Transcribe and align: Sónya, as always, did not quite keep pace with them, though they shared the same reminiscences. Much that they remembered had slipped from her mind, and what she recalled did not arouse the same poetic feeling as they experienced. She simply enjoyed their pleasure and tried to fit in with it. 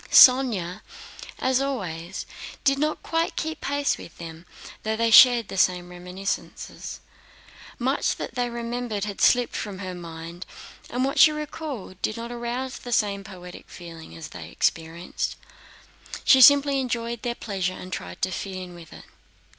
Sónya, 0.09 0.81
as 1.37 1.61
always, 1.61 2.25
did 2.63 2.79
not 2.79 3.03
quite 3.03 3.35
keep 3.35 3.61
pace 3.61 3.99
with 3.99 4.17
them, 4.17 4.47
though 4.81 4.95
they 4.95 5.11
shared 5.11 5.47
the 5.47 5.59
same 5.59 5.89
reminiscences. 5.89 7.01
Much 7.77 8.15
that 8.15 8.33
they 8.33 8.49
remembered 8.49 9.03
had 9.03 9.21
slipped 9.21 9.55
from 9.55 9.77
her 9.77 9.93
mind, 9.93 10.43
and 10.89 11.05
what 11.05 11.19
she 11.19 11.31
recalled 11.31 12.01
did 12.01 12.17
not 12.17 12.31
arouse 12.31 12.79
the 12.79 12.91
same 12.91 13.23
poetic 13.23 13.69
feeling 13.69 14.17
as 14.17 14.29
they 14.29 14.49
experienced. 14.49 15.35
She 16.23 16.41
simply 16.41 16.79
enjoyed 16.79 17.21
their 17.21 17.35
pleasure 17.35 17.75
and 17.75 17.93
tried 17.93 18.23
to 18.23 18.31
fit 18.31 18.55
in 18.55 18.73
with 18.73 18.91
it. 18.91 19.05